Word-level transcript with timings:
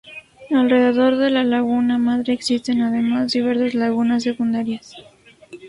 Alrededor 0.49 1.17
de 1.17 1.29
la 1.29 1.43
laguna 1.43 1.99
madre 1.99 2.33
existen 2.33 2.81
además 2.81 3.33
diversas 3.33 3.75
lagunas 3.75 4.23
secundarias. 4.23 4.95